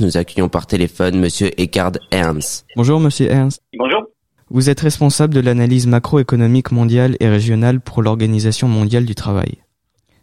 Nous 0.00 0.16
accueillons 0.16 0.48
par 0.48 0.66
téléphone 0.66 1.18
Monsieur 1.18 1.50
Eckhard 1.60 1.92
Ernst. 2.12 2.66
Bonjour 2.76 3.00
Monsieur 3.00 3.30
Ernst. 3.30 3.62
Bonjour. 3.76 4.04
Vous 4.48 4.70
êtes 4.70 4.80
responsable 4.80 5.34
de 5.34 5.40
l'analyse 5.40 5.86
macroéconomique 5.86 6.70
mondiale 6.70 7.16
et 7.20 7.28
régionale 7.28 7.80
pour 7.80 8.02
l'Organisation 8.02 8.68
mondiale 8.68 9.04
du 9.04 9.14
travail. 9.14 9.58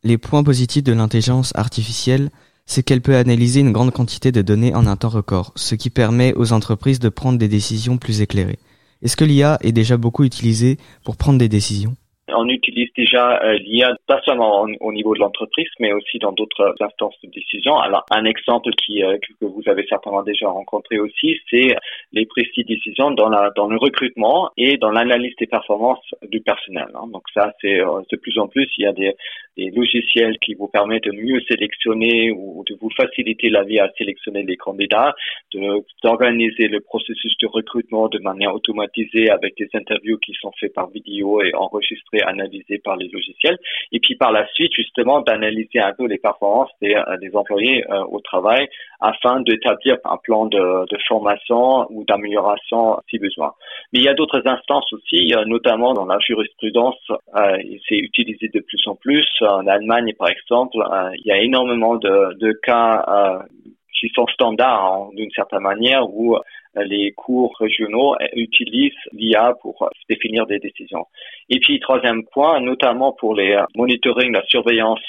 Les 0.04 0.18
points 0.18 0.44
positifs 0.44 0.84
de 0.84 0.94
l'intelligence 0.94 1.52
artificielle, 1.56 2.30
c'est 2.66 2.84
qu'elle 2.84 3.02
peut 3.02 3.18
analyser 3.18 3.60
une 3.60 3.74
grande 3.74 3.92
quantité 3.92 4.32
de 4.32 4.42
données 4.42 4.74
en 4.74 4.88
un 4.88 4.96
temps 4.96 5.10
record, 5.10 5.52
ce 5.56 5.76
qui 5.76 5.90
permet 5.90 6.34
aux 6.36 6.54
entreprises 6.54 7.00
de 7.00 7.10
prendre 7.10 7.38
des 7.38 7.50
décisions 7.50 7.98
plus 7.98 8.22
éclairées. 8.22 8.60
Est-ce 9.02 9.18
que 9.18 9.26
l'IA 9.26 9.58
est 9.62 9.74
déjà 9.74 9.98
beaucoup 9.98 10.24
utilisée 10.24 10.78
pour 11.04 11.18
prendre 11.18 11.38
des 11.38 11.50
décisions? 11.50 11.96
On 12.38 12.48
utilise 12.48 12.90
déjà 12.96 13.40
euh, 13.44 13.58
l'IA 13.60 13.96
pas 14.08 14.22
seulement 14.26 14.66
au, 14.80 14.94
niveau 14.94 15.14
de 15.14 15.20
l'entreprise, 15.20 15.68
mais 15.80 15.94
aussi 15.94 16.20
dans 16.20 16.32
d'autres 16.32 16.76
instances 16.80 17.16
de 17.24 17.30
décision. 17.30 17.78
Alors, 17.78 18.06
un 18.12 18.26
exemple 18.26 18.70
qui 18.86 19.04
euh, 19.04 19.18
que 19.18 19.46
vous 19.46 19.64
avez 19.68 19.86
certainement 19.88 20.24
déjà 20.24 20.50
rencontré 20.50 21.00
aussi, 21.00 21.38
c'est 21.50 21.76
les 22.12 22.26
prises 22.26 22.46
de 22.58 23.56
dans 23.56 23.68
le 23.68 23.78
recrutement 23.78 24.50
et 24.58 24.78
dans 24.78 24.92
l'analyse 24.92 25.36
des 25.40 25.48
performances 25.48 26.14
du 26.30 26.42
personnel. 26.42 26.88
Hein. 26.94 27.08
Donc 27.12 27.24
ça, 27.34 27.54
c'est 27.62 27.80
euh, 27.80 28.02
de 28.12 28.18
plus 28.18 28.38
en 28.40 28.48
plus, 28.48 28.70
il 28.78 28.84
y 28.84 28.88
a 28.88 28.94
des, 28.94 29.14
des 29.58 29.72
logiciels 29.72 30.38
qui 30.40 30.54
vous 30.54 30.68
permettent 30.68 31.06
de 31.06 31.12
mieux 31.12 31.42
sélectionner 31.48 32.32
ou 32.32 32.64
de 32.68 32.76
vous 32.82 32.90
faciliter 32.96 33.50
la 33.50 33.64
vie 33.64 33.80
à 33.80 33.90
sélectionner 33.98 34.44
les 34.44 34.58
candidats, 34.58 35.14
d'organiser 36.04 36.68
le 36.68 36.80
processus 36.82 37.38
de 37.40 37.48
recrutement 37.48 38.08
de 38.10 38.20
manière 38.20 38.54
automatisée 38.54 39.30
avec 39.30 39.56
des 39.58 39.70
interviews 39.74 40.18
qui 40.18 40.34
sont 40.42 40.52
faites 40.60 40.74
par 40.74 40.90
vidéo 40.90 41.42
et 41.42 41.54
enregistrées 41.56 42.22
analysé 42.26 42.80
par 42.80 42.96
les 42.98 43.08
logiciels, 43.08 43.58
et 43.92 44.00
puis 44.00 44.16
par 44.16 44.32
la 44.32 44.48
suite 44.54 44.74
justement 44.74 45.22
d'analyser 45.22 45.80
un 45.80 45.94
peu 45.94 46.08
les 46.08 46.18
performances 46.18 46.72
des, 46.82 46.96
euh, 46.96 47.30
employés 47.34 47.84
euh, 47.90 48.04
au 48.10 48.20
travail 48.22 48.68
afin 49.00 49.42
d'établir 49.42 49.98
un 50.06 50.18
plan 50.18 50.46
de, 50.46 50.86
formation 51.08 51.86
ou 51.92 52.04
d'amélioration 52.06 52.98
si 53.10 53.20
besoin. 53.20 53.52
Mais 53.92 54.00
il 54.00 54.06
y 54.06 54.10
a 54.10 54.14
d'autres 54.14 54.42
instances 54.46 54.92
aussi, 54.94 55.34
notamment 55.46 55.94
dans 55.94 56.06
la 56.06 56.18
jurisprudence, 56.20 56.96
euh, 57.36 57.58
c'est 57.88 57.98
utilisé 57.98 58.48
de 58.48 58.62
plus 58.62 58.82
en 58.88 58.96
plus. 58.96 59.28
En 59.42 59.68
Allemagne, 59.68 60.14
par 60.18 60.30
exemple, 60.30 60.78
euh, 60.78 61.10
il 61.16 61.28
y 61.28 61.32
a 61.32 61.38
énormément 61.42 61.96
de, 61.98 62.34
de 62.40 62.54
cas 62.64 63.06
qui 64.00 64.10
sont 64.14 64.28
standards 64.28 64.86
hein, 64.86 65.10
d'une 65.14 65.32
certaine 65.32 65.62
manière 65.62 66.10
où 66.10 66.38
les 66.84 67.12
cours 67.12 67.56
régionaux 67.60 68.16
utilisent 68.34 68.94
l'IA 69.14 69.54
pour 69.62 69.90
définir 70.10 70.46
des 70.46 70.60
décisions. 70.60 71.06
Et 71.50 71.60
puis, 71.60 71.80
troisième 71.80 72.24
point, 72.26 72.60
notamment 72.60 73.14
pour 73.14 73.36
les 73.36 73.58
monitoring, 73.76 74.34
la 74.34 74.44
surveillance 74.48 75.04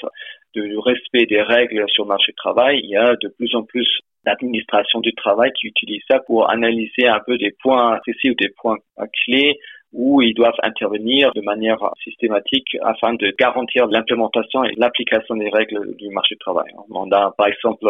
du 0.55 0.78
respect 0.78 1.27
des 1.27 1.42
règles 1.42 1.84
sur 1.89 2.05
le 2.05 2.09
marché 2.09 2.33
du 2.33 2.37
travail, 2.37 2.81
il 2.83 2.91
y 2.91 2.97
a 2.97 3.14
de 3.17 3.28
plus 3.28 3.55
en 3.55 3.62
plus 3.62 3.89
d'administration 4.25 5.00
du 5.00 5.14
travail 5.14 5.53
qui 5.53 5.69
utilise 5.69 6.03
ça 6.11 6.19
pour 6.20 6.50
analyser 6.50 7.06
un 7.06 7.20
peu 7.25 7.39
des 7.39 7.53
points 7.62 7.98
précis 7.98 8.31
ou 8.31 8.34
des 8.34 8.48
points 8.48 8.78
clés 9.25 9.59
où 9.97 10.20
ils 10.20 10.34
doivent 10.34 10.61
intervenir 10.62 11.33
de 11.34 11.41
manière 11.41 11.78
systématique 12.05 12.77
afin 12.83 13.14
de 13.14 13.34
garantir 13.39 13.86
l'implémentation 13.86 14.62
et 14.64 14.75
l'application 14.77 15.36
des 15.36 15.48
règles 15.48 15.97
du 15.97 16.11
marché 16.11 16.34
du 16.34 16.38
travail. 16.38 16.70
On 16.91 17.11
a, 17.12 17.33
par 17.36 17.47
exemple, 17.47 17.86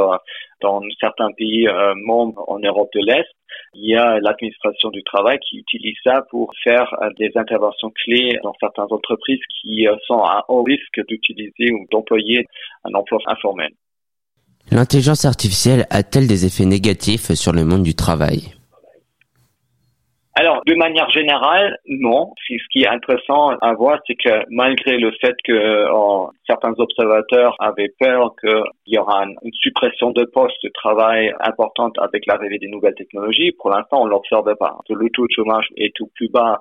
dans 0.60 0.80
certains 1.00 1.32
pays 1.32 1.66
euh, 1.66 1.94
membres 1.96 2.44
en 2.46 2.60
Europe 2.60 2.90
de 2.94 3.00
l'Est, 3.00 3.28
il 3.74 3.90
y 3.90 3.96
a 3.96 4.20
l'administration 4.20 4.90
du 4.90 5.02
travail 5.02 5.38
qui 5.40 5.58
utilise 5.58 5.96
ça 6.04 6.22
pour 6.30 6.52
faire 6.62 6.94
euh, 7.02 7.10
des 7.18 7.32
interventions 7.34 7.90
clés 8.04 8.38
dans 8.44 8.54
certaines 8.60 8.90
entreprises 8.90 9.40
qui 9.60 9.88
euh, 9.88 9.96
sont 10.06 10.20
à 10.20 10.44
haut 10.48 10.62
risque 10.62 11.04
d'utiliser 11.08 11.72
ou 11.72 11.86
d'employer 11.90 12.46
un 12.84 12.94
emploi 12.94 13.18
informel. 13.26 13.70
L'intelligence 14.70 15.24
artificielle 15.24 15.86
a-t-elle 15.90 16.28
des 16.28 16.46
effets 16.46 16.64
négatifs 16.64 17.32
sur 17.32 17.52
le 17.52 17.64
monde 17.64 17.82
du 17.82 17.94
travail? 17.94 18.54
Alors, 20.38 20.60
de 20.66 20.74
manière 20.74 21.08
générale, 21.08 21.78
non. 21.88 22.34
Ce 22.46 22.68
qui 22.70 22.82
est 22.82 22.88
intéressant 22.88 23.56
à 23.62 23.72
voir, 23.72 23.98
c'est 24.06 24.16
que 24.16 24.44
malgré 24.50 24.98
le 24.98 25.10
fait 25.12 25.34
que 25.42 25.52
euh, 25.52 26.26
certains 26.46 26.74
observateurs 26.76 27.56
avaient 27.58 27.94
peur 27.98 28.34
qu'il 28.38 28.92
y 28.94 28.98
aura 28.98 29.24
une 29.24 29.52
suppression 29.54 30.10
de 30.10 30.24
postes 30.24 30.62
de 30.62 30.68
travail 30.68 31.32
importante 31.40 31.96
avec 31.98 32.26
l'arrivée 32.26 32.58
des 32.58 32.68
nouvelles 32.68 32.94
technologies, 32.96 33.52
pour 33.52 33.70
l'instant, 33.70 34.02
on 34.02 34.04
l'observe 34.04 34.54
pas. 34.56 34.76
Le 34.90 35.08
taux 35.08 35.26
de 35.26 35.32
chômage 35.32 35.68
est 35.78 35.94
tout 35.94 36.10
plus 36.14 36.28
bas 36.28 36.60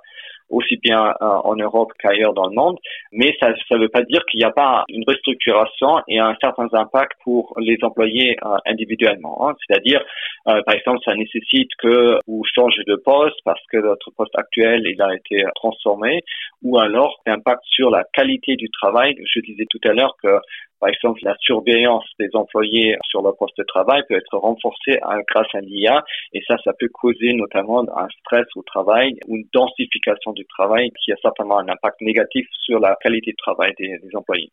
aussi 0.50 0.78
bien 0.78 1.14
euh, 1.22 1.26
en 1.26 1.56
Europe 1.56 1.92
qu'ailleurs 2.00 2.34
dans 2.34 2.48
le 2.48 2.56
monde, 2.56 2.78
mais 3.12 3.36
ça 3.40 3.50
ne 3.50 3.80
veut 3.80 3.90
pas 3.90 4.04
dire 4.04 4.24
qu'il 4.26 4.40
n'y 4.40 4.46
a 4.46 4.52
pas 4.52 4.84
une 4.90 5.04
restructuration 5.08 6.02
et 6.08 6.20
un 6.20 6.36
certain 6.42 6.68
impact 6.72 7.14
pour 7.24 7.54
les 7.60 7.78
employés 7.82 8.38
euh, 8.44 8.58
individuellement. 8.66 9.48
Hein. 9.48 9.56
C'est-à-dire, 9.66 10.02
euh, 10.48 10.62
par 10.66 10.76
exemple, 10.76 11.00
ça 11.06 11.16
nécessite 11.16 11.70
que 11.80 12.20
vous 12.28 12.44
changez 12.54 12.84
de 12.86 12.96
poste 12.96 13.38
parce 13.44 13.64
que 13.72 13.78
votre 13.78 14.12
poste 14.16 14.38
actuel 14.38 14.84
il 14.86 15.02
a 15.02 15.16
été 15.16 15.44
transformé, 15.56 16.22
ou 16.64 16.78
alors 16.78 17.22
impact 17.26 17.62
sur 17.66 17.90
la 17.90 18.04
qualité 18.14 18.56
du 18.56 18.70
travail. 18.70 19.16
Je 19.34 19.40
disais 19.42 19.66
tout 19.70 19.82
à 19.84 19.94
l'heure 19.94 20.16
que 20.22 20.40
par 20.80 20.90
exemple, 20.90 21.20
la 21.24 21.36
surveillance 21.40 22.06
des 22.20 22.30
employés 22.34 22.98
sur 23.10 23.22
leur 23.22 23.36
poste 23.38 23.58
de 23.58 23.64
travail 23.64 24.02
peut 24.08 24.16
être 24.16 24.38
renforcée 24.38 25.00
hein, 25.04 25.20
grâce 25.28 25.48
à 25.54 25.62
l'IA 25.62 26.04
et 26.34 26.42
ça, 26.48 26.58
ça 26.64 26.74
peut 26.78 26.90
causer 26.94 27.34
notamment 27.34 27.82
un 27.82 28.08
stress 28.20 28.46
au 28.56 28.64
travail 28.64 29.16
ou 29.28 29.38
une 29.38 29.48
densification 29.54 30.34
du 30.34 30.46
travail 30.46 30.92
qui 31.04 31.12
a 31.12 31.16
certainement 31.22 31.60
un 31.60 31.70
impact 31.70 32.02
négatif 32.02 32.46
sur 32.60 32.80
la 32.80 32.98
qualité 33.02 33.32
de 33.32 33.38
travail 33.38 33.74
des, 33.80 33.88
des 33.88 34.16
employés. 34.16 34.52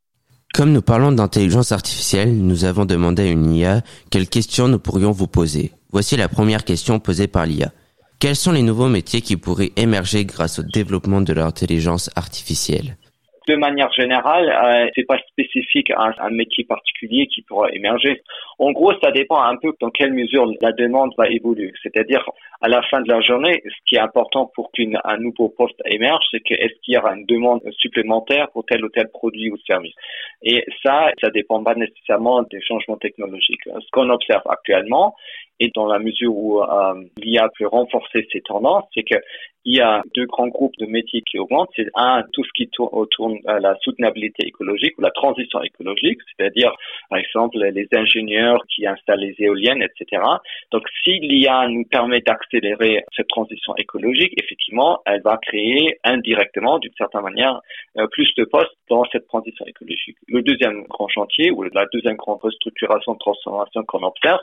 Comme 0.55 0.73
nous 0.73 0.83
parlons 0.83 1.13
d'intelligence 1.13 1.73
artificielle, 1.73 2.37
nous 2.37 2.65
avons 2.65 2.85
demandé 2.85 3.23
à 3.23 3.31
une 3.31 3.53
IA 3.53 3.81
quelles 4.11 4.29
questions 4.29 4.69
nous 4.69 4.79
pourrions 4.79 5.11
vous 5.11 5.27
poser. 5.27 5.73
Voici 5.91 6.17
la 6.17 6.29
première 6.29 6.65
question 6.65 7.01
posée 7.01 7.27
par 7.27 7.47
l'IA. 7.47 7.73
Quels 8.21 8.37
sont 8.37 8.53
les 8.53 8.63
nouveaux 8.63 8.89
métiers 8.89 9.23
qui 9.23 9.37
pourraient 9.37 9.73
émerger 9.77 10.25
grâce 10.25 10.61
au 10.61 10.63
développement 10.63 11.23
de 11.23 11.33
l'intelligence 11.33 12.11
artificielle? 12.15 12.97
De 13.47 13.57
manière 13.57 13.93
générale, 13.93 14.49
euh, 14.49 14.91
c'est 14.95 15.07
pas 15.07 15.19
spécifique 15.29 15.91
à 15.91 16.13
un 16.19 16.31
métier 16.31 16.65
particulier 16.65 17.27
qui 17.27 17.43
pourra 17.43 17.71
émerger. 17.73 18.23
En 18.59 18.73
gros, 18.73 18.93
ça 19.03 19.11
dépend 19.11 19.43
un 19.43 19.57
peu 19.57 19.73
dans 19.81 19.91
quelle 19.91 20.13
mesure 20.13 20.47
la 20.61 20.73
demande 20.73 21.13
va 21.17 21.29
évoluer. 21.29 21.73
C'est-à-dire, 21.83 22.25
à 22.61 22.69
la 22.69 22.83
fin 22.83 23.01
de 23.01 23.09
la 23.09 23.21
journée, 23.21 23.63
ce 23.65 23.81
qui 23.87 23.97
est 23.97 24.01
important 24.01 24.51
pour 24.55 24.71
qu'un 24.73 25.17
nouveau 25.19 25.49
poste 25.49 25.81
émerge, 25.87 26.25
c'est 26.31 26.41
que 26.41 26.55
est-ce 26.55 26.75
qu'il 26.83 26.95
y 26.95 26.99
aura 26.99 27.15
une 27.15 27.27
demande 27.27 27.61
supplémentaire 27.79 28.51
pour 28.53 28.65
tel 28.65 28.85
ou 28.85 28.89
tel 28.89 29.09
produit 29.09 29.51
ou 29.51 29.57
service. 29.67 29.95
Et 30.43 30.65
ça, 30.85 31.11
ça 31.21 31.31
dépend 31.31 31.63
pas 31.63 31.75
nécessairement 31.75 32.43
des 32.43 32.61
changements 32.61 32.97
technologiques. 32.97 33.65
Ce 33.65 33.91
qu'on 33.93 34.11
observe 34.11 34.43
actuellement, 34.49 35.15
et 35.61 35.71
dans 35.75 35.87
la 35.87 35.99
mesure 35.99 36.35
où 36.35 36.61
euh, 36.61 36.95
l'IA 37.17 37.49
peut 37.57 37.69
renforcer 37.69 38.27
ces 38.33 38.41
tendances, 38.41 38.85
c'est 38.95 39.05
que 39.05 39.15
il 39.65 39.77
y 39.77 39.81
a 39.81 40.03
deux 40.15 40.27
grands 40.27 40.49
groupes 40.49 40.77
de 40.79 40.87
métiers 40.87 41.23
qui 41.23 41.39
augmentent. 41.39 41.71
C'est 41.77 41.89
un, 41.95 42.25
tout 42.33 42.45
ce 42.45 42.51
qui 42.55 42.69
tourne 42.69 42.91
autour 42.93 43.31
de 43.31 43.39
la 43.47 43.77
soutenabilité 43.83 44.47
écologique 44.47 44.99
ou 44.99 45.03
la 45.03 45.11
transition 45.11 45.63
écologique, 45.63 46.19
c'est-à-dire, 46.37 46.73
par 47.09 47.19
exemple, 47.19 47.59
les 47.59 47.89
ingénieurs 47.95 48.63
qui 48.75 48.87
installent 48.87 49.21
les 49.21 49.35
éoliennes, 49.39 49.83
etc. 49.83 50.23
Donc, 50.73 50.83
si 51.05 51.21
l'IA 51.21 51.69
nous 51.69 51.85
permet 51.85 52.21
d'accélérer 52.21 53.05
cette 53.17 53.29
transition 53.29 53.75
écologique, 53.77 54.33
effectivement, 54.43 55.01
elle 55.07 55.23
va 55.23 55.39
créer 55.39 55.99
indirectement, 56.05 56.79
d'une 56.79 56.95
certaine 56.99 57.23
manière, 57.23 57.61
euh, 57.99 58.07
plus 58.09 58.33
de 58.37 58.45
postes 58.45 58.73
dans 58.89 59.05
cette 59.13 59.27
transition 59.29 59.65
écologique. 59.67 60.17
Le 60.29 60.43
deuxième 60.43 60.85
grand 60.89 61.09
chantier 61.09 61.51
ou 61.51 61.63
la 61.63 61.87
deuxième 61.93 62.17
grande 62.17 62.41
restructuration, 62.43 63.15
transformation 63.15 63.85
qu'on 63.85 64.03
observe, 64.03 64.41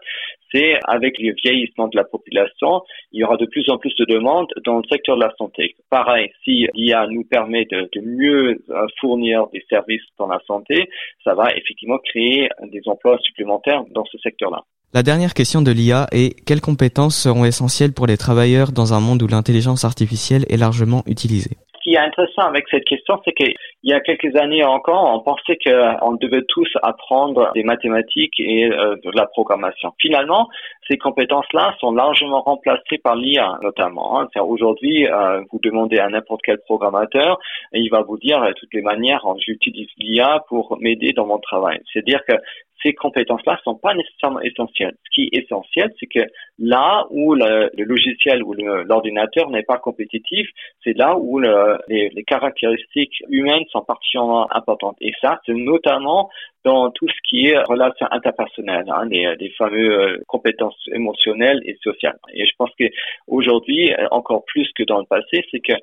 c'est 0.52 0.80
avec 0.88 1.18
le 1.20 1.34
vieillissement 1.44 1.88
de 1.88 1.98
la 1.98 2.04
population, 2.04 2.82
il 3.12 3.20
y 3.20 3.24
aura 3.24 3.38
de 3.38 3.46
plus 3.46 3.70
en 3.70 3.78
plus 3.78 3.94
de 3.96 4.06
demandes 4.06 4.52
dans 4.66 4.78
le 4.78 4.84
secteur 4.90 5.09
de 5.16 5.22
la 5.22 5.34
santé. 5.38 5.76
Pareil, 5.90 6.32
si 6.44 6.68
l'IA 6.74 7.08
nous 7.08 7.24
permet 7.24 7.66
de, 7.66 7.90
mieux 8.02 8.62
euh, 8.70 8.88
fournir 9.00 9.48
des 9.54 9.64
services 9.70 10.02
dans 10.18 10.28
la 10.28 10.40
santé, 10.48 10.90
ça 11.24 11.34
va 11.34 11.52
effectivement 11.56 11.98
créer 11.98 12.50
des 12.72 12.82
emplois 12.86 13.18
supplémentaires 13.20 13.84
dans 13.92 14.06
ce 14.06 14.18
secteur-là. 14.20 14.64
La 14.94 15.04
dernière 15.04 15.36
question 15.36 15.62
de 15.62 15.72
l'IA 15.72 16.08
est 16.12 16.44
quelles 16.46 16.62
compétences 16.62 17.16
seront 17.16 17.46
essentielles 17.46 17.94
pour 17.94 18.08
les 18.08 18.18
travailleurs 18.18 18.72
dans 18.72 18.94
un 18.94 19.00
monde 19.00 19.22
où 19.22 19.28
l'intelligence 19.28 19.86
artificielle 19.86 20.46
est 20.50 20.58
largement 20.58 21.04
utilisée? 21.06 21.58
Qui 21.90 21.96
est 21.96 21.98
intéressant 21.98 22.44
avec 22.44 22.66
cette 22.70 22.86
question, 22.86 23.20
c'est 23.26 23.34
qu'il 23.34 23.54
y 23.84 23.94
a 23.94 24.00
quelques 24.00 24.36
années 24.36 24.64
encore, 24.64 25.12
on 25.12 25.22
pensait 25.22 25.58
qu'on 25.58 26.14
devait 26.14 26.44
tous 26.48 26.70
apprendre 26.84 27.52
des 27.56 27.64
mathématiques 27.64 28.40
et 28.40 28.66
euh, 28.66 28.96
de 29.04 29.10
la 29.16 29.26
programmation. 29.26 29.92
Finalement, 30.00 30.50
ces 30.88 30.98
compétences-là 30.98 31.76
sont 31.80 31.92
largement 31.92 32.42
remplacées 32.42 33.00
par 33.04 33.16
l'IA, 33.16 33.58
notamment. 33.64 34.22
Hein. 34.22 34.28
Aujourd'hui, 34.40 35.08
euh, 35.08 35.42
vous 35.52 35.60
demandez 35.64 35.98
à 35.98 36.10
n'importe 36.10 36.42
quel 36.44 36.60
programmateur, 36.60 37.40
il 37.74 37.90
va 37.90 38.02
vous 38.02 38.18
dire, 38.18 38.40
de 38.42 38.54
toutes 38.54 38.74
les 38.74 38.82
manières, 38.82 39.26
j'utilise 39.40 39.88
l'IA 39.98 40.44
pour 40.48 40.78
m'aider 40.80 41.14
dans 41.14 41.26
mon 41.26 41.40
travail. 41.40 41.80
C'est-à-dire 41.92 42.22
que 42.28 42.36
ces 42.84 42.94
compétences-là 42.94 43.60
sont 43.64 43.76
pas 43.76 43.94
nécessairement 43.94 44.42
essentielles. 44.42 44.96
Ce 45.06 45.10
qui 45.14 45.30
est 45.32 45.44
essentiel, 45.44 45.92
c'est 46.00 46.08
que 46.08 46.26
là 46.60 47.06
où 47.10 47.36
le, 47.36 47.70
logiciel 47.78 48.44
ou 48.44 48.54
l'ordinateur 48.54 49.50
n'est 49.50 49.64
pas 49.64 49.78
compétitif, 49.78 50.48
c'est 50.84 50.98
là 50.98 51.18
où 51.18 51.40
le, 51.40 51.79
les, 51.88 52.24
caractéristiques 52.24 53.24
humaines 53.30 53.64
sont 53.72 53.82
particulièrement 53.82 54.52
importantes. 54.56 54.98
Et 55.02 55.14
ça, 55.22 55.40
c'est 55.46 55.54
notamment 55.54 56.30
dans 56.66 56.92
tout 56.92 57.08
ce 57.08 57.30
qui 57.30 57.48
est 57.48 57.58
relations 57.60 58.08
interpersonnelles, 58.12 58.86
hein, 58.90 59.06
les, 59.06 59.36
les 59.40 59.50
fameuses 59.52 59.90
euh, 59.90 60.18
compétences 60.28 60.78
émotionnelles 60.94 61.62
et 61.66 61.78
sociales. 61.82 62.18
Et 62.34 62.46
je 62.46 62.52
pense 62.58 62.70
qu'aujourd'hui, 62.78 63.92
encore 64.12 64.44
plus 64.46 64.70
que 64.76 64.84
dans 64.84 65.00
le 65.00 65.06
passé, 65.06 65.46
c'est 65.52 65.60
que 65.60 65.74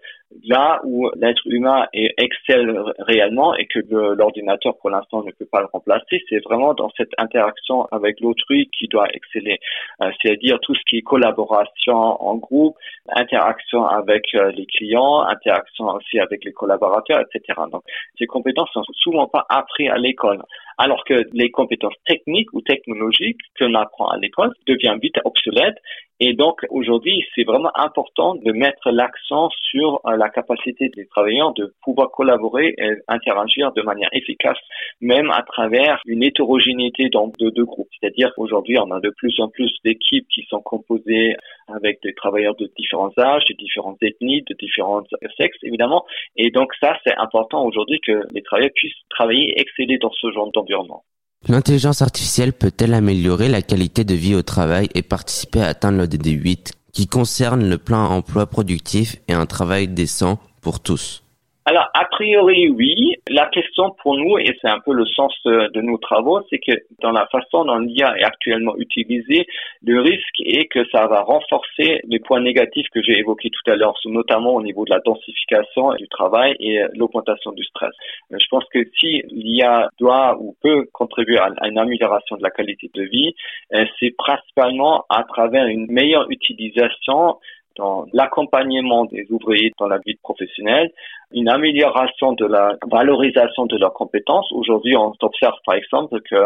là 0.45 0.81
où 0.85 1.09
l'être 1.17 1.43
humain 1.47 1.87
excelle 1.93 2.79
réellement 2.99 3.55
et 3.55 3.67
que 3.67 3.79
l'ordinateur 4.15 4.77
pour 4.79 4.91
l'instant 4.91 5.23
ne 5.23 5.31
peut 5.31 5.47
pas 5.51 5.61
le 5.61 5.69
remplacer, 5.73 6.23
c'est 6.29 6.43
vraiment 6.45 6.75
dans 6.75 6.91
cette 6.97 7.13
interaction 7.19 7.87
avec 7.93 8.21
l'autrui 8.21 8.69
qui 8.77 8.89
doit 8.89 9.07
exceller. 9.13 9.59
Euh, 10.03 10.11
c'est-à-dire 10.21 10.59
tout 10.61 10.75
ce 10.75 10.81
qui 10.89 10.99
est 10.99 11.03
collaboration 11.03 11.95
en 11.95 12.35
groupe, 12.37 12.77
interaction 13.09 13.87
avec 13.87 14.27
euh, 14.35 14.51
les 14.53 14.67
clients, 14.67 15.23
interaction 15.23 15.87
aussi 15.87 16.19
avec 16.19 16.45
les 16.45 16.53
collaborateurs, 16.53 17.21
etc. 17.21 17.61
Donc 17.71 17.83
ces 18.19 18.27
compétences 18.27 18.71
sont 18.73 18.83
souvent 18.95 19.29
pas 19.29 19.47
apprises 19.49 19.91
à 19.91 19.99
l'école 19.99 20.43
alors 20.79 21.05
que 21.05 21.25
les 21.33 21.51
compétences 21.51 21.95
techniques 22.07 22.53
ou 22.53 22.61
technologiques 22.61 23.41
qu'on 23.59 23.75
apprend 23.75 24.09
à 24.09 24.19
l'école 24.19 24.53
deviennent 24.67 24.99
vite 24.99 25.19
obsolètes 25.25 25.79
et 26.19 26.33
donc 26.33 26.61
aujourd'hui, 26.71 27.25
c'est 27.35 27.45
vraiment 27.45 27.71
important 27.75 28.37
de 28.37 28.53
mettre 28.53 28.91
l'accent 28.91 29.51
sur 29.71 30.01
euh, 30.07 30.17
la 30.17 30.31
capacité 30.31 30.89
des 30.89 31.07
travailleurs 31.07 31.53
de 31.53 31.75
pouvoir 31.83 32.11
collaborer 32.11 32.75
et 32.79 32.93
interagir 33.07 33.73
de 33.73 33.83
manière 33.83 34.09
efficace, 34.13 34.59
même 35.03 35.31
à 35.31 35.43
travers 35.43 36.01
une 36.07 36.23
hétérogénéité 36.23 37.11
de 37.11 37.51
deux 37.51 37.65
groupes. 37.65 37.89
C'est-à-dire 38.01 38.33
qu'aujourd'hui, 38.35 38.79
on 38.79 38.91
a 38.93 39.01
de 39.01 39.11
plus 39.11 39.39
en 39.41 39.49
plus 39.49 39.71
d'équipes 39.85 40.27
qui 40.35 40.47
sont 40.49 40.63
composées 40.63 41.37
avec 41.69 42.01
des 42.03 42.15
travailleurs 42.15 42.57
de 42.57 42.71
différents 42.79 43.13
âges, 43.19 43.45
de 43.51 43.55
différentes 43.55 44.03
ethnies, 44.03 44.43
de 44.49 44.55
différents 44.59 45.03
sexes, 45.37 45.59
évidemment. 45.63 46.07
Et 46.37 46.51
donc 46.51 46.73
ça, 46.81 46.97
c'est 47.07 47.17
important 47.17 47.63
aujourd'hui 47.65 48.01
que 48.01 48.23
les 48.33 48.43
travailleurs 48.43 48.73
puissent 48.75 48.95
travailler 49.11 49.51
et 49.51 49.61
exceller 49.61 49.99
dans 49.99 50.13
ce 50.13 50.31
genre 50.31 50.51
d'environnement. 50.53 51.05
L'intelligence 51.49 52.03
artificielle 52.03 52.53
peut-elle 52.53 52.93
améliorer 52.93 53.49
la 53.49 53.63
qualité 53.63 54.03
de 54.03 54.15
vie 54.15 54.35
au 54.35 54.43
travail 54.43 54.89
et 54.95 55.03
participer 55.03 55.61
à 55.61 55.69
atteindre 55.69 55.99
le 55.99 56.09
DD8 56.09 56.73
qui 56.93 57.07
concerne 57.07 57.69
le 57.69 57.79
plein 57.79 58.05
emploi 58.05 58.47
productif 58.47 59.17
et 59.29 59.33
un 59.33 59.47
travail 59.47 59.87
décent 59.87 60.41
pour 60.61 60.81
tous? 60.81 61.23
Alors, 61.69 61.89
a 61.95 62.05
priori, 62.05 62.69
oui. 62.69 63.17
La 63.29 63.47
question 63.47 63.91
pour 64.01 64.17
nous, 64.17 64.39
et 64.39 64.57
c'est 64.63 64.69
un 64.69 64.79
peu 64.79 64.93
le 64.95 65.05
sens 65.05 65.35
de 65.45 65.81
nos 65.81 65.99
travaux, 65.99 66.41
c'est 66.49 66.61
que 66.61 66.71
dans 67.03 67.11
la 67.11 67.27
façon 67.27 67.65
dont 67.65 67.79
l'IA 67.79 68.17
est 68.19 68.23
actuellement 68.23 68.77
utilisée, 68.77 69.49
le 69.83 70.01
risque 70.01 70.41
est 70.45 70.67
que 70.67 70.89
ça 70.93 71.09
va 71.09 71.23
renforcer 71.23 72.03
les 72.05 72.21
points 72.21 72.41
négatifs 72.41 72.87
que 72.95 73.03
j'ai 73.03 73.19
évoqués 73.19 73.51
tout 73.51 73.69
à 73.69 73.75
l'heure, 73.75 73.99
notamment 74.05 74.55
au 74.55 74.63
niveau 74.63 74.85
de 74.85 74.91
la 74.91 75.01
densification 75.01 75.93
du 75.95 76.07
travail 76.07 76.55
et 76.61 76.85
l'augmentation 76.95 77.51
du 77.51 77.65
stress. 77.65 77.93
Je 78.31 78.47
pense 78.49 78.65
que 78.73 78.79
si 79.01 79.23
l'IA 79.33 79.91
doit 79.99 80.39
ou 80.39 80.55
peut 80.63 80.87
contribuer 80.93 81.39
à 81.39 81.67
une 81.67 81.79
amélioration 81.79 82.37
de 82.37 82.45
la 82.45 82.51
qualité 82.51 82.89
de 82.95 83.03
vie, 83.03 83.35
euh, 83.75 83.85
c'est 83.99 84.15
principalement 84.17 85.05
à 85.09 85.25
travers 85.25 85.67
une 85.67 85.91
meilleure 85.91 86.31
utilisation 86.31 87.39
dans 87.77 88.07
l'accompagnement 88.13 89.05
des 89.07 89.27
ouvriers 89.31 89.73
dans 89.79 89.89
la 89.89 89.99
vie 90.05 90.17
professionnelle 90.23 90.91
une 91.33 91.49
amélioration 91.49 92.33
de 92.33 92.47
la 92.47 92.77
valorisation 92.89 93.67
de 93.67 93.77
leurs 93.77 93.93
compétences. 93.93 94.51
Aujourd'hui, 94.53 94.97
on 94.97 95.13
observe 95.21 95.57
par 95.65 95.75
exemple 95.75 96.21
que 96.21 96.37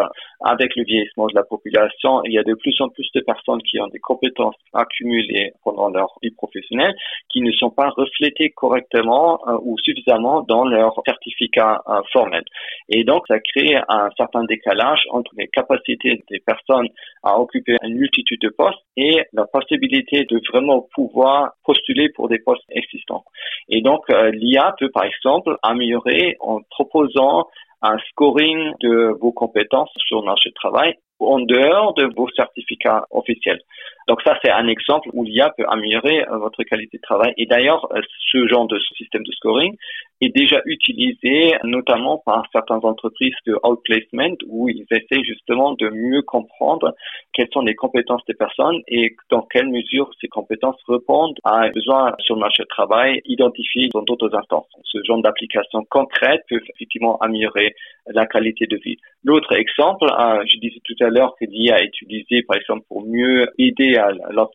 avec 0.40 0.74
le 0.74 0.84
vieillissement 0.84 1.26
de 1.26 1.34
la 1.34 1.42
population, 1.42 2.22
il 2.24 2.32
y 2.32 2.38
a 2.38 2.42
de 2.42 2.54
plus 2.54 2.74
en 2.80 2.88
plus 2.88 3.06
de 3.14 3.20
personnes 3.20 3.60
qui 3.62 3.78
ont 3.80 3.88
des 3.88 3.98
compétences 3.98 4.54
accumulées 4.72 5.52
pendant 5.64 5.90
leur 5.90 6.14
vie 6.22 6.30
professionnelle 6.30 6.94
qui 7.30 7.42
ne 7.42 7.52
sont 7.52 7.70
pas 7.70 7.90
reflétées 7.90 8.50
correctement 8.50 9.40
euh, 9.46 9.58
ou 9.62 9.76
suffisamment 9.78 10.42
dans 10.42 10.64
leur 10.64 10.94
certificat 11.06 11.82
euh, 11.88 12.00
formel. 12.12 12.42
Et 12.88 13.04
donc, 13.04 13.26
ça 13.28 13.38
crée 13.38 13.76
un 13.88 14.08
certain 14.16 14.44
décalage 14.44 15.02
entre 15.10 15.32
les 15.36 15.48
capacités 15.48 16.22
des 16.30 16.40
personnes 16.40 16.88
à 17.22 17.38
occuper 17.38 17.76
une 17.82 17.96
multitude 17.96 18.40
de 18.40 18.48
postes 18.48 18.80
et 18.96 19.24
la 19.34 19.44
possibilité 19.44 20.24
de 20.24 20.40
vraiment 20.50 20.86
pouvoir 20.94 21.19
postuler 21.64 22.08
pour 22.10 22.28
des 22.28 22.38
postes 22.38 22.64
existants. 22.70 23.24
Et 23.68 23.82
donc, 23.82 24.02
euh, 24.10 24.30
l'IA 24.32 24.74
peut 24.78 24.90
par 24.90 25.04
exemple 25.04 25.56
améliorer 25.62 26.36
en 26.40 26.60
proposant 26.70 27.48
un 27.82 27.96
scoring 28.10 28.72
de 28.80 29.16
vos 29.20 29.32
compétences 29.32 29.90
sur 30.06 30.20
le 30.20 30.26
marché 30.26 30.50
du 30.50 30.54
travail 30.54 30.94
en 31.20 31.40
dehors 31.40 31.94
de 31.94 32.04
vos 32.16 32.28
certificats 32.30 33.04
officiels. 33.10 33.60
Donc 34.08 34.22
ça, 34.22 34.36
c'est 34.42 34.50
un 34.50 34.66
exemple 34.66 35.08
où 35.12 35.22
l'IA 35.22 35.50
peut 35.56 35.64
améliorer 35.68 36.22
euh, 36.22 36.38
votre 36.38 36.62
qualité 36.64 36.96
de 36.96 37.02
travail. 37.02 37.32
Et 37.36 37.46
d'ailleurs, 37.46 37.86
euh, 37.94 38.00
ce 38.32 38.46
genre 38.48 38.66
de 38.66 38.78
système 38.96 39.22
de 39.22 39.32
scoring 39.32 39.76
est 40.20 40.34
déjà 40.34 40.60
utilisé 40.66 41.54
notamment 41.64 42.18
par 42.26 42.44
certaines 42.52 42.84
entreprises 42.84 43.34
de 43.46 43.56
outplacement 43.62 44.34
où 44.48 44.68
ils 44.68 44.84
essaient 44.90 45.22
justement 45.22 45.72
de 45.72 45.88
mieux 45.90 46.22
comprendre 46.22 46.94
quelles 47.32 47.48
sont 47.52 47.62
les 47.62 47.74
compétences 47.74 48.24
des 48.26 48.34
personnes 48.34 48.80
et 48.88 49.16
dans 49.30 49.42
quelle 49.42 49.68
mesure 49.68 50.10
ces 50.20 50.28
compétences 50.28 50.76
répondent 50.88 51.38
à 51.44 51.60
un 51.60 51.70
besoin 51.70 52.14
sur 52.18 52.34
le 52.34 52.40
marché 52.40 52.64
du 52.64 52.68
travail 52.68 53.22
identifié 53.26 53.88
dans 53.94 54.02
d'autres 54.02 54.34
instances. 54.34 54.66
Ce 54.84 54.98
genre 55.04 55.22
d'application 55.22 55.84
concrète 55.88 56.42
peut 56.48 56.60
effectivement 56.74 57.16
améliorer 57.18 57.74
la 58.08 58.26
qualité 58.26 58.66
de 58.66 58.76
vie. 58.76 58.98
L'autre 59.24 59.52
exemple, 59.52 60.06
euh, 60.06 60.42
je 60.46 60.58
disais 60.58 60.80
tout 60.84 60.96
à 61.00 61.09
l'heure 61.10 61.34
que 61.38 61.44
l'IA 61.44 61.82
est 61.82 62.00
utilisé 62.00 62.42
par 62.42 62.56
exemple 62.56 62.84
pour 62.88 63.04
mieux 63.06 63.48
aider 63.58 63.96
à 63.96 64.10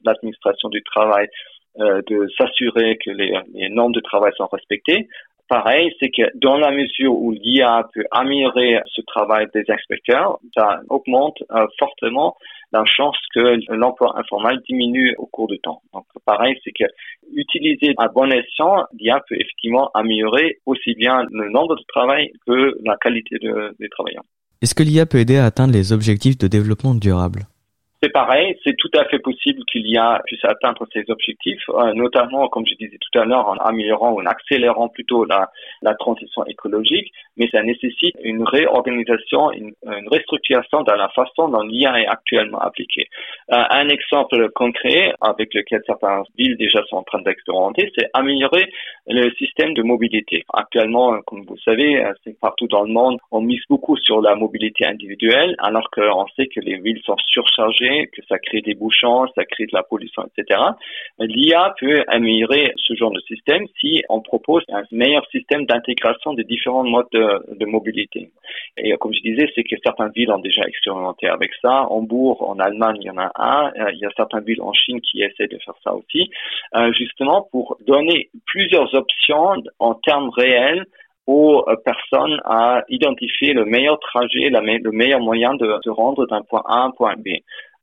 l'administration 0.05 0.69
du 0.69 0.81
travail 0.83 1.27
euh, 1.79 2.01
de 2.07 2.27
s'assurer 2.37 2.97
que 3.03 3.11
les, 3.11 3.37
les, 3.53 3.69
normes 3.69 3.91
de 3.91 3.99
travail 3.99 4.31
sont 4.37 4.47
respectées. 4.47 5.09
Pareil, 5.49 5.93
c'est 5.99 6.09
que 6.09 6.23
dans 6.35 6.57
la 6.57 6.71
mesure 6.71 7.13
où 7.13 7.31
l'IA 7.31 7.85
peut 7.93 8.05
améliorer 8.11 8.79
ce 8.87 9.01
travail 9.01 9.47
des 9.53 9.63
inspecteurs, 9.69 10.39
ça 10.55 10.79
augmente 10.89 11.37
euh, 11.51 11.67
fortement 11.77 12.35
la 12.71 12.83
chance 12.85 13.17
que 13.33 13.59
l'emploi 13.73 14.17
informel 14.17 14.59
diminue 14.67 15.15
au 15.17 15.25
cours 15.25 15.47
du 15.47 15.59
temps. 15.59 15.81
Donc 15.93 16.05
pareil, 16.25 16.57
c'est 16.63 16.71
que 16.71 16.85
utiliser 17.33 17.93
à 17.97 18.07
bon 18.07 18.31
escient, 18.31 18.85
l'IA 18.97 19.19
peut 19.27 19.35
effectivement 19.35 19.91
améliorer 19.93 20.59
aussi 20.65 20.95
bien 20.95 21.25
le 21.29 21.49
nombre 21.49 21.75
de 21.75 21.83
travail 21.89 22.31
que 22.47 22.77
la 22.85 22.95
qualité 22.95 23.37
des 23.37 23.89
travailleurs. 23.89 24.23
Est-ce 24.61 24.75
que 24.75 24.83
l'IA 24.83 25.05
peut 25.05 25.19
aider 25.19 25.37
à 25.37 25.45
atteindre 25.45 25.73
les 25.73 25.93
objectifs 25.93 26.37
de 26.37 26.47
développement 26.47 26.95
durable? 26.95 27.47
C'est 28.01 28.11
pareil, 28.11 28.55
c'est 28.63 28.75
tout 28.77 28.91
à 28.93 29.05
fait 29.05 29.19
possible 29.19 29.63
qu'il 29.65 29.87
y 29.87 29.97
a 29.97 30.21
puisse 30.25 30.43
atteindre 30.45 30.85
ces 30.93 31.03
objectifs, 31.09 31.63
euh, 31.69 31.93
notamment, 31.93 32.47
comme 32.49 32.65
je 32.67 32.75
disais 32.75 32.99
tout 32.99 33.19
à 33.19 33.25
l'heure, 33.25 33.47
en 33.47 33.55
améliorant 33.57 34.11
ou 34.11 34.21
en 34.21 34.25
accélérant 34.25 34.89
plutôt 34.89 35.25
la, 35.25 35.49
la 35.81 35.95
transition 35.95 36.45
écologique, 36.45 37.11
mais 37.37 37.47
ça 37.51 37.61
nécessite 37.63 38.15
une 38.23 38.43
réorganisation, 38.43 39.51
une, 39.51 39.73
restructuration 40.11 40.83
dans 40.83 40.95
la 40.95 41.09
façon 41.09 41.49
dont 41.49 41.61
l'IA 41.61 42.01
est 42.01 42.07
actuellement 42.07 42.59
appliquée. 42.59 43.07
Euh, 43.51 43.63
un 43.69 43.89
exemple 43.89 44.49
concret 44.55 45.13
avec 45.21 45.53
lequel 45.53 45.81
certaines 45.85 46.23
villes 46.37 46.57
déjà 46.57 46.83
sont 46.89 46.97
en 46.97 47.03
train 47.03 47.21
d'expérimenter, 47.21 47.91
c'est 47.97 48.07
améliorer 48.13 48.71
le 49.07 49.29
système 49.35 49.73
de 49.73 49.83
mobilité. 49.83 50.43
Actuellement, 50.53 51.21
comme 51.25 51.43
vous 51.45 51.57
savez, 51.63 52.03
euh, 52.03 52.13
c'est 52.23 52.39
partout 52.39 52.67
dans 52.67 52.83
le 52.83 52.91
monde, 52.91 53.17
on 53.31 53.41
mise 53.41 53.61
beaucoup 53.69 53.97
sur 53.97 54.21
la 54.21 54.35
mobilité 54.35 54.85
individuelle, 54.85 55.55
alors 55.59 55.89
qu'on 55.91 56.25
sait 56.35 56.47
que 56.47 56.59
les 56.59 56.77
villes 56.77 57.01
sont 57.05 57.17
surchargées 57.27 58.07
que 58.13 58.21
ça 58.27 58.39
crée 58.39 58.61
des 58.61 58.75
bouchons, 58.75 59.27
ça 59.35 59.45
crée 59.45 59.65
de 59.65 59.73
la 59.73 59.83
pollution, 59.83 60.23
etc. 60.23 60.59
L'IA 61.19 61.75
peut 61.79 62.03
améliorer 62.07 62.73
ce 62.77 62.93
genre 62.95 63.11
de 63.11 63.21
système 63.21 63.65
si 63.79 64.03
on 64.09 64.21
propose 64.21 64.63
un 64.71 64.83
meilleur 64.91 65.25
système 65.29 65.65
d'intégration 65.65 66.33
des 66.33 66.43
différents 66.43 66.83
modes 66.83 67.07
de, 67.11 67.24
mobilité. 67.65 68.29
Et 68.77 68.95
comme 68.97 69.13
je 69.13 69.21
disais, 69.21 69.49
c'est 69.55 69.63
que 69.63 69.75
certaines 69.83 70.11
villes 70.15 70.31
ont 70.31 70.39
déjà 70.39 70.63
expérimenté 70.63 71.27
avec 71.27 71.51
ça. 71.61 71.87
Hambourg, 71.89 72.47
en 72.47 72.59
Allemagne, 72.59 72.97
il 73.01 73.07
y 73.07 73.09
en 73.09 73.17
a 73.17 73.31
un. 73.35 73.71
Euh, 73.79 73.91
il 73.93 73.99
y 73.99 74.05
a 74.05 74.09
certaines 74.15 74.43
villes 74.43 74.61
en 74.61 74.73
Chine 74.73 75.01
qui 75.01 75.21
essaient 75.21 75.47
de 75.47 75.57
faire 75.59 75.75
ça 75.83 75.93
aussi, 75.93 76.29
euh, 76.75 76.91
justement 76.93 77.47
pour 77.51 77.77
donner 77.87 78.29
plusieurs 78.45 78.93
options 78.93 79.55
en 79.79 79.93
termes 79.95 80.29
réels 80.29 80.85
aux 81.27 81.63
euh, 81.67 81.75
personnes 81.83 82.39
à 82.45 82.83
identifier 82.89 83.53
le 83.53 83.65
meilleur 83.65 83.99
trajet, 83.99 84.49
le 84.49 84.91
meilleur 84.91 85.19
moyen 85.19 85.55
de, 85.55 85.67
de 85.83 85.89
rendre 85.89 86.27
d'un 86.27 86.41
point 86.43 86.63
A 86.65 86.81
à 86.81 86.85
un 86.85 86.91
point 86.91 87.15
B. 87.15 87.29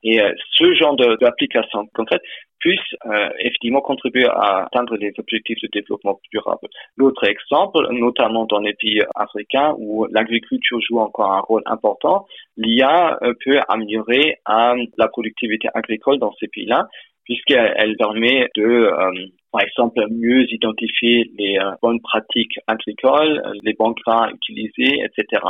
Et 0.03 0.21
euh, 0.21 0.33
ce 0.59 0.75
genre 0.75 0.97
d'application 0.97 1.87
concrète 1.95 2.23
puisse 2.59 2.79
euh, 3.07 3.29
effectivement 3.41 3.81
contribuer 3.81 4.27
à 4.27 4.65
atteindre 4.65 4.97
les 4.97 5.13
objectifs 5.19 5.59
de 5.63 5.69
développement 5.73 6.21
durable. 6.33 6.69
L'autre 6.97 7.25
exemple, 7.25 7.89
notamment 7.91 8.45
dans 8.47 8.61
les 8.61 8.75
pays 8.75 9.03
africains 9.17 9.75
où 9.79 10.07
l'agriculture 10.11 10.81
joue 10.89 11.01
encore 11.01 11.33
un 11.33 11.41
rôle 11.41 11.63
important, 11.67 12.27
l'IA 12.57 13.19
euh, 13.23 13.35
peut 13.45 13.61
améliorer 13.69 14.39
la 14.47 15.09
productivité 15.09 15.69
agricole 15.75 16.19
dans 16.19 16.33
ces 16.39 16.49
pays-là 16.49 16.87
puisqu'elle 17.25 17.97
permet 17.97 18.49
de, 18.57 18.63
euh, 18.63 19.27
par 19.53 19.63
exemple, 19.63 20.01
mieux 20.11 20.51
identifier 20.53 21.31
les 21.39 21.59
euh, 21.59 21.73
bonnes 21.83 22.01
pratiques 22.01 22.59
agricoles, 22.67 23.43
les 23.63 23.75
bons 23.75 23.95
grains 24.05 24.31
utilisés, 24.31 25.05
etc. 25.05 25.43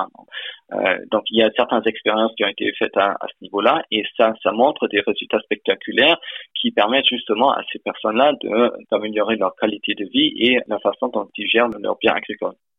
Euh, 0.72 0.98
donc, 1.10 1.22
il 1.30 1.38
y 1.38 1.42
a 1.42 1.50
certaines 1.56 1.86
expériences 1.86 2.32
qui 2.36 2.44
ont 2.44 2.48
été 2.48 2.72
faites 2.78 2.96
à, 2.96 3.12
à 3.12 3.26
ce 3.28 3.42
niveau-là, 3.42 3.82
et 3.90 4.02
ça, 4.16 4.34
ça 4.42 4.52
montre 4.52 4.88
des 4.88 5.00
résultats 5.00 5.40
spectaculaires 5.40 6.18
qui 6.60 6.70
permettent 6.72 7.08
justement 7.08 7.52
à 7.52 7.62
ces 7.72 7.78
personnes-là 7.78 8.32
d'améliorer 8.90 9.36
leur 9.36 9.54
qualité 9.56 9.94
de 9.94 10.04
vie 10.04 10.32
et 10.36 10.58
la 10.66 10.78
façon 10.78 11.08
dont 11.08 11.28
ils 11.36 11.48
gèrent 11.48 11.68
leurs 11.80 11.96
biens 12.00 12.14
agricoles. 12.14 12.56